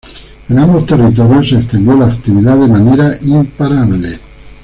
En 0.49 0.57
ambos 0.57 0.87
territorios 0.87 1.49
se 1.49 1.57
extendió 1.59 1.95
la 1.95 2.07
actividad 2.07 2.57
de 2.57 2.67
manera 2.67 3.15
imparable. 3.21 4.17